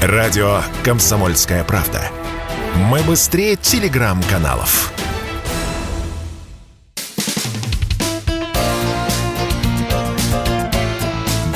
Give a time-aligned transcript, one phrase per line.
[0.00, 1.98] Радио «Комсомольская правда».
[2.88, 4.94] Мы быстрее телеграм-каналов.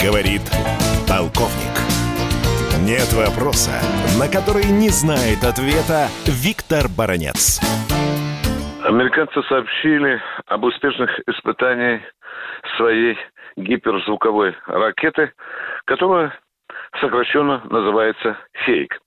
[0.02, 0.42] Говорит
[1.06, 1.70] полковник.
[2.82, 3.78] Нет вопроса,
[4.18, 7.60] на который не знает ответа Виктор Баранец.
[8.82, 12.02] Американцы сообщили об успешных испытаниях
[12.76, 13.16] своей
[13.56, 15.32] гиперзвуковой ракеты,
[15.84, 16.34] которая
[17.00, 18.98] сокращенно называется «Хейк».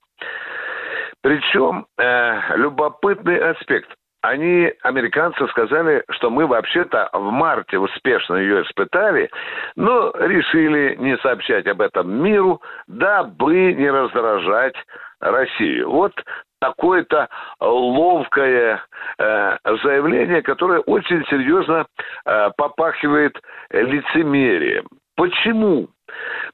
[1.22, 3.90] Причем э, любопытный аспект.
[4.22, 9.30] Они, американцы, сказали, что мы вообще-то в марте успешно ее испытали,
[9.76, 14.74] но решили не сообщать об этом миру, дабы не раздражать
[15.20, 15.90] Россию.
[15.90, 16.12] Вот
[16.60, 17.28] такое-то
[17.60, 18.82] ловкое
[19.18, 21.86] э, заявление, которое очень серьезно
[22.24, 24.86] э, попахивает лицемерием.
[25.16, 25.88] Почему?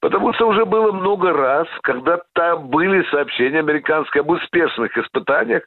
[0.02, 5.62] Потому что уже было много раз, когда там были сообщения американские об успешных испытаниях,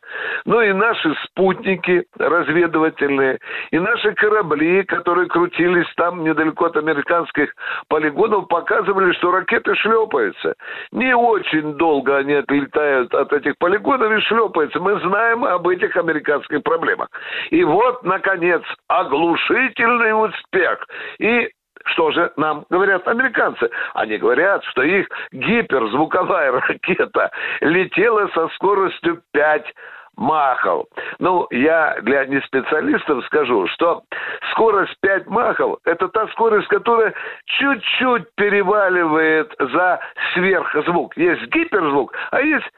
[0.45, 3.39] но и наши спутники разведывательные,
[3.71, 7.55] и наши корабли, которые крутились там недалеко от американских
[7.87, 10.55] полигонов, показывали, что ракеты шлепаются.
[10.91, 14.81] Не очень долго они отлетают от этих полигонов и шлепаются.
[14.81, 17.07] Мы знаем об этих американских проблемах.
[17.51, 20.85] И вот, наконец, оглушительный успех.
[21.19, 21.49] И
[21.85, 23.69] что же нам говорят американцы?
[23.93, 29.65] Они говорят, что их гиперзвуковая ракета летела со скоростью 5
[30.17, 30.87] махов.
[31.19, 34.03] Ну, я для неспециалистов скажу, что
[34.51, 37.13] скорость 5 махов– это та скорость, которая
[37.45, 39.99] чуть-чуть переваливает за
[40.33, 41.15] сверхзвук.
[41.17, 42.69] Есть гиперзвук, а есть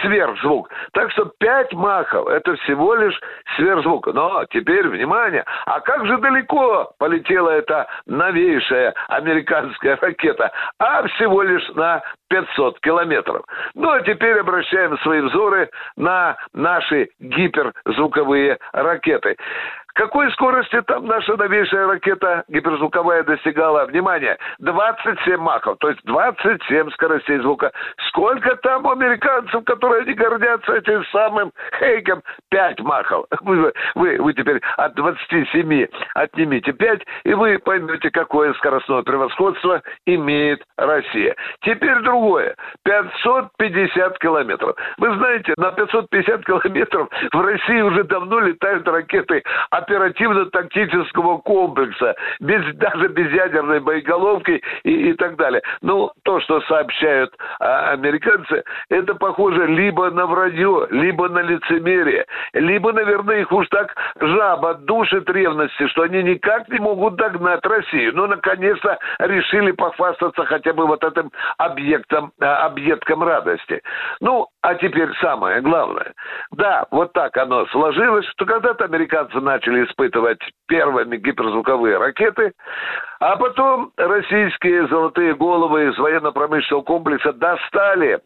[0.00, 0.70] сверхзвук.
[0.92, 3.18] Так что 5 махов– это всего лишь
[3.56, 4.06] сверхзвук.
[4.08, 10.50] Но теперь, внимание, а как же далеко полетела эта новейшая американская ракета?
[10.78, 13.44] А всего лишь на 500 километров.
[13.74, 19.36] Ну, а теперь обращаем свои взоры на наши гиперзвуковые ракеты.
[19.94, 23.86] Какой скорости там наша новейшая ракета гиперзвуковая достигала?
[23.86, 27.70] Внимание, 27 махов, то есть 27 скоростей звука.
[28.08, 32.22] Сколько там американцев, которые не гордятся этим самым Хейгом?
[32.50, 33.26] 5 махов.
[33.42, 40.62] Вы, вы, вы теперь от 27 отнимите 5, и вы поймете, какое скоростное превосходство имеет
[40.76, 41.36] Россия.
[41.60, 42.56] Теперь другое.
[42.84, 44.76] 550 километров.
[44.98, 52.74] Вы знаете, на 550 километров в России уже давно летают ракеты от оперативно-тактического комплекса, без,
[52.76, 55.62] даже без ядерной боеголовки и, и так далее.
[55.82, 62.92] Ну, то, что сообщают а, американцы, это похоже либо на вранье, либо на лицемерие, либо,
[62.92, 68.12] наверное, их уж так жаба душит ревности, что они никак не могут догнать Россию.
[68.14, 73.82] Ну, наконец-то решили похвастаться хотя бы вот этим объектом, а, объектом радости.
[74.20, 76.12] Ну, а теперь самое главное.
[76.52, 82.52] Да, вот так оно сложилось, что когда-то американцы начали начали испытывать первыми гиперзвуковые ракеты,
[83.20, 88.20] а потом российские золотые головы из военно-промышленного комплекса достали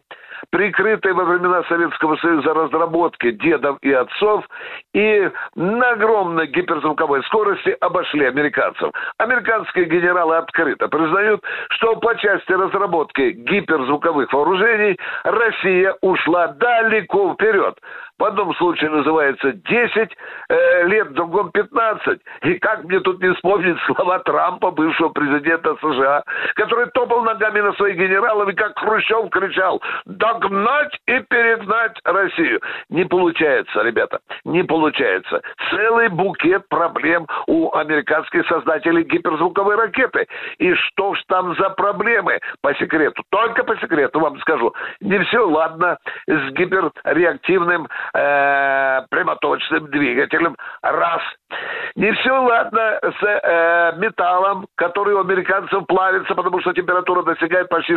[0.50, 4.44] прикрытые во времена Советского Союза разработки дедов и отцов,
[4.94, 8.92] и на огромной гиперзвуковой скорости обошли американцев.
[9.18, 17.76] Американские генералы открыто признают, что по части разработки гиперзвуковых вооружений Россия ушла далеко вперед.
[18.18, 20.16] В одном случае называется 10
[20.48, 22.20] э, лет, в другом 15.
[22.42, 26.24] И как мне тут не вспомнить слова Трампа, бывшего президента США,
[26.54, 32.60] который топал ногами на своих генералов и как Хрущев кричал «догнать и перегнать Россию».
[32.88, 35.40] Не получается, ребята, не получается.
[35.70, 40.26] Целый букет проблем у американских создателей гиперзвуковой ракеты.
[40.58, 42.40] И что ж там за проблемы?
[42.62, 44.74] По секрету, только по секрету вам скажу.
[45.00, 50.56] Не все ладно с гиперреактивным э, прямоточным двигателем.
[50.82, 51.22] Раз.
[51.96, 57.96] Не все ладно с э, металлом, который у американцев плавится, потому что температура достигает почти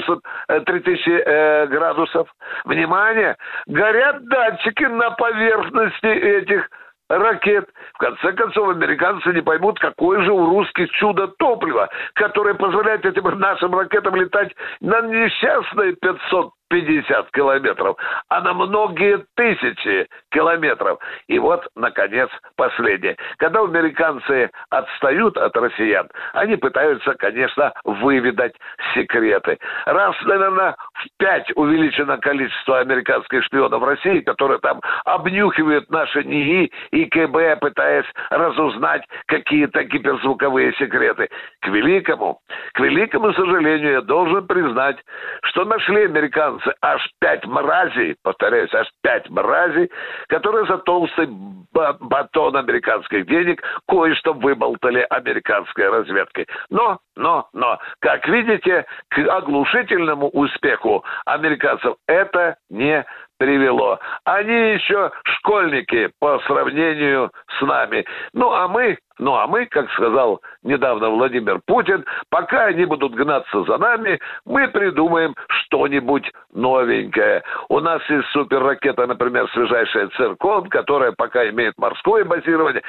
[0.65, 2.27] 3000 э, градусов.
[2.65, 3.35] Внимание!
[3.67, 6.69] Горят датчики на поверхности этих
[7.17, 7.69] ракет.
[7.93, 13.23] В конце концов, американцы не поймут, какое же у русских чудо топлива, которое позволяет этим
[13.39, 17.97] нашим ракетам летать на несчастные 500 50 километров,
[18.29, 20.99] а на многие тысячи километров.
[21.27, 23.17] И вот, наконец, последнее.
[23.37, 28.55] Когда американцы отстают от россиян, они пытаются, конечно, выведать
[28.93, 29.59] секреты.
[29.85, 36.71] Раз, наверное, в пять увеличено количество американских шпионов в России, которые там обнюхивают наши НИИ
[36.91, 41.29] и КБ, пытаясь разузнать какие-то гиперзвуковые секреты.
[41.59, 42.39] К великому,
[42.73, 44.97] к великому сожалению, я должен признать,
[45.43, 49.89] что нашли американцы американцы, аж пять мразей, повторяюсь, аж пять мразей,
[50.27, 51.27] которые за толстый
[51.71, 56.47] батон американских денег кое-что выболтали американской разведкой.
[56.69, 63.05] Но, но, но, как видите, к оглушительному успеху американцев это не
[63.41, 63.97] привело.
[64.23, 68.05] Они еще школьники по сравнению с нами.
[68.33, 73.63] Ну, а мы, ну, а мы, как сказал недавно Владимир Путин, пока они будут гнаться
[73.63, 77.41] за нами, мы придумаем что-нибудь новенькое.
[77.69, 82.83] У нас есть суперракета, например, свежайшая «Циркон», которая пока имеет морское базирование.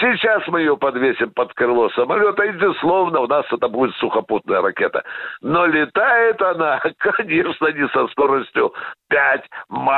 [0.00, 5.04] Сейчас мы ее подвесим под крыло самолета, и, безусловно, у нас это будет сухопутная ракета.
[5.42, 8.72] Но летает она, конечно, не со скоростью
[9.08, 9.44] 5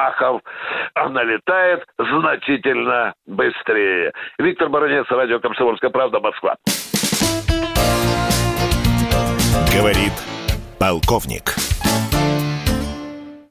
[0.01, 0.43] махов.
[0.95, 4.13] Она летает значительно быстрее.
[4.39, 6.57] Виктор Баранец, радио «Комсомольская правда», Москва.
[9.77, 10.13] Говорит
[10.79, 11.55] полковник.